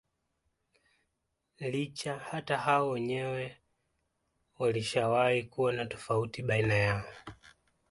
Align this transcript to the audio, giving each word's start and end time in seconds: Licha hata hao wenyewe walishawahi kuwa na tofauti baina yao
Licha 1.59 2.17
hata 2.19 2.57
hao 2.57 2.89
wenyewe 2.89 3.57
walishawahi 4.59 5.43
kuwa 5.43 5.73
na 5.73 5.85
tofauti 5.85 6.41
baina 6.43 6.73
yao 6.75 7.05